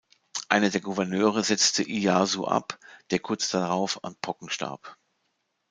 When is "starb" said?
4.49-4.97